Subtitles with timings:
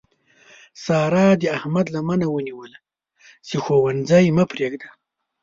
[0.83, 2.79] سارا د احمد لمنه ونیوله
[3.47, 4.87] چې ښوونځی مه پرېږده.